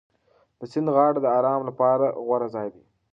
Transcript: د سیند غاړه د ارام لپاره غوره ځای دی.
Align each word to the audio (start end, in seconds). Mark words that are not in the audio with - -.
د 0.59 0.61
سیند 0.71 0.87
غاړه 0.95 1.19
د 1.21 1.27
ارام 1.37 1.61
لپاره 1.69 2.05
غوره 2.25 2.47
ځای 2.55 2.67
دی. 2.73 2.83